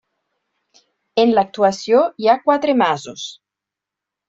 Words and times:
En 1.25 1.33
l'actuació 1.35 2.01
hi 2.23 2.31
ha 2.33 2.37
quatre 2.47 2.77
masos. 2.85 3.29